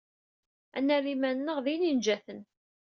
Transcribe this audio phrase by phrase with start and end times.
[0.77, 2.41] Ad nerr iman-nneɣ d ininjaten.